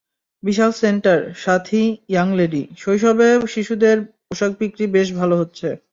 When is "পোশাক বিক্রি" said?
4.25-4.85